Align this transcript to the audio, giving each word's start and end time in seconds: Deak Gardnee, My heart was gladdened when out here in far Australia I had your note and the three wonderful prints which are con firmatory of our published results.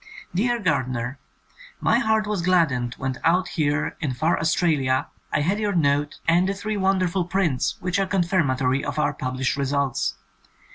Deak 0.33 0.63
Gardnee, 0.63 1.13
My 1.79 1.99
heart 1.99 2.25
was 2.25 2.41
gladdened 2.41 2.95
when 2.95 3.19
out 3.23 3.49
here 3.49 3.95
in 3.99 4.15
far 4.15 4.39
Australia 4.39 5.05
I 5.31 5.41
had 5.41 5.59
your 5.59 5.73
note 5.75 6.19
and 6.27 6.49
the 6.49 6.55
three 6.55 6.75
wonderful 6.75 7.25
prints 7.25 7.77
which 7.81 7.99
are 7.99 8.07
con 8.07 8.23
firmatory 8.23 8.83
of 8.83 8.97
our 8.97 9.13
published 9.13 9.57
results. 9.57 10.15